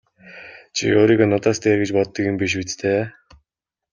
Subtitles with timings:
[0.75, 3.01] Чи өөрийгөө надаас дээр гэж боддог юм биш биз дээ!